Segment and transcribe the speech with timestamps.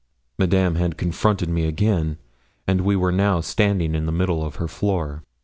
[0.39, 2.17] Madame had confronted me again,
[2.65, 5.21] and we were now standing in the middle of her floor.